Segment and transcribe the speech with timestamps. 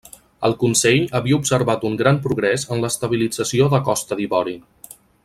[0.47, 4.57] El Consell havia observat un gran progrés en l'estabilització de Costa d'Ivori.